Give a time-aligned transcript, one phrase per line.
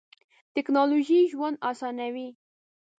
[0.53, 2.27] ټیکنالوژی ژوند اسانوی.